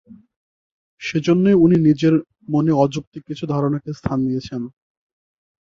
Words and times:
সেজন্যই 1.01 1.57
উনি 1.63 1.77
নিজের 1.87 2.13
মনে 2.49 2.71
অযৌক্তিক 2.83 3.21
কিছু 3.29 3.43
ধারণাকে 3.47 3.89
স্থান 3.93 4.17
দিয়েছেন। 4.27 4.61